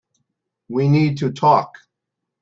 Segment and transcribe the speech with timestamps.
[0.67, 1.77] We need to talk.